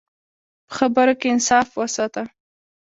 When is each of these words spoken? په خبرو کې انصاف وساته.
په 0.67 0.71
خبرو 0.77 1.13
کې 1.19 1.27
انصاف 1.33 1.67
وساته. 1.75 2.23